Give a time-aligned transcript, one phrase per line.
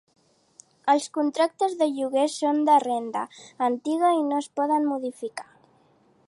[0.93, 3.23] Els contractes de lloguer són de renda
[3.71, 5.49] antiga i no es poden modificar.